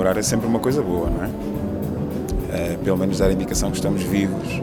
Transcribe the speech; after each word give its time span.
comemorar 0.00 0.16
é 0.16 0.22
sempre 0.22 0.46
uma 0.46 0.58
coisa 0.58 0.80
boa, 0.82 1.10
não 1.10 1.24
é? 1.24 1.30
é 2.52 2.78
pelo 2.82 2.96
menos 2.96 3.18
dar 3.18 3.26
a 3.26 3.32
indicação 3.32 3.70
que 3.70 3.76
estamos 3.76 4.02
vivos 4.02 4.60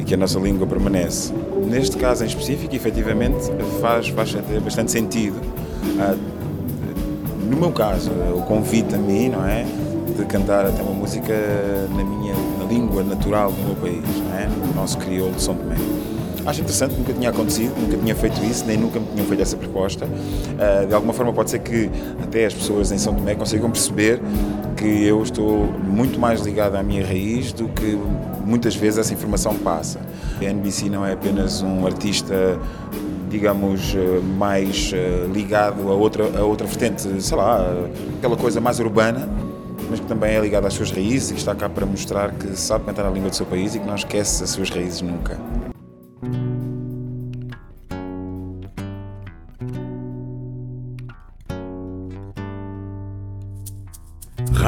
e 0.00 0.02
que 0.02 0.14
a 0.14 0.16
nossa 0.16 0.38
língua 0.40 0.66
permanece. 0.66 1.32
Neste 1.64 1.96
caso 1.96 2.24
em 2.24 2.26
específico, 2.26 2.74
efetivamente, 2.74 3.52
faz, 3.80 4.08
faz 4.08 4.34
bastante 4.64 4.90
sentido. 4.90 5.40
Ah, 6.00 6.16
no 7.48 7.56
meu 7.56 7.70
caso, 7.70 8.10
o 8.10 8.42
convite 8.42 8.96
a 8.96 8.98
mim, 8.98 9.28
não 9.28 9.46
é? 9.46 9.64
De 10.16 10.24
cantar 10.24 10.66
até 10.66 10.82
uma 10.82 10.92
música 10.92 11.34
na 11.90 12.04
minha 12.04 12.34
na 12.58 12.64
língua 12.64 13.04
natural 13.04 13.52
do 13.52 13.62
meu 13.62 13.76
país, 13.76 14.02
não 14.02 14.36
é? 14.36 14.48
No 14.48 14.74
nosso 14.74 14.98
crioulo 14.98 15.34
de 15.34 15.42
São 15.42 15.54
Tomé. 15.54 15.76
Acho 16.46 16.60
interessante, 16.60 16.94
nunca 16.94 17.12
tinha 17.12 17.30
acontecido, 17.30 17.74
nunca 17.80 17.96
tinha 17.96 18.14
feito 18.14 18.44
isso, 18.44 18.66
nem 18.66 18.76
nunca 18.76 19.00
me 19.00 19.06
tinham 19.06 19.26
feito 19.26 19.40
essa 19.40 19.56
proposta. 19.56 20.06
Uh, 20.06 20.86
de 20.86 20.94
alguma 20.94 21.12
forma 21.14 21.32
pode 21.32 21.50
ser 21.50 21.60
que 21.60 21.90
até 22.22 22.44
as 22.44 22.52
pessoas 22.52 22.92
em 22.92 22.98
São 22.98 23.14
Tomé 23.14 23.34
consigam 23.34 23.70
perceber 23.70 24.20
que 24.76 25.04
eu 25.04 25.22
estou 25.22 25.66
muito 25.82 26.18
mais 26.18 26.40
ligado 26.40 26.76
à 26.76 26.82
minha 26.82 27.04
raiz 27.04 27.52
do 27.52 27.68
que 27.68 27.98
muitas 28.44 28.76
vezes 28.76 28.98
essa 28.98 29.14
informação 29.14 29.54
passa. 29.56 30.00
A 30.38 30.44
NBC 30.44 30.90
não 30.90 31.04
é 31.04 31.12
apenas 31.12 31.62
um 31.62 31.86
artista 31.86 32.58
digamos, 33.30 33.96
eh, 33.96 34.20
mais 34.38 34.92
eh, 34.94 35.26
ligado 35.32 35.90
a 35.90 35.94
outra, 35.94 36.38
a 36.38 36.44
outra 36.44 36.68
vertente, 36.68 37.20
sei 37.20 37.36
lá, 37.36 37.66
aquela 38.18 38.36
coisa 38.36 38.60
mais 38.60 38.78
urbana, 38.78 39.28
mas 39.90 39.98
que 39.98 40.06
também 40.06 40.36
é 40.36 40.40
ligado 40.40 40.66
às 40.66 40.74
suas 40.74 40.92
raízes 40.92 41.30
e 41.30 41.34
que 41.34 41.40
está 41.40 41.52
cá 41.52 41.68
para 41.68 41.84
mostrar 41.84 42.30
que 42.30 42.56
sabe 42.56 42.84
cantar 42.84 43.06
a 43.06 43.10
língua 43.10 43.30
do 43.30 43.34
seu 43.34 43.46
país 43.46 43.74
e 43.74 43.80
que 43.80 43.86
não 43.86 43.96
esquece 43.96 44.44
as 44.44 44.50
suas 44.50 44.70
raízes 44.70 45.02
nunca. 45.02 45.36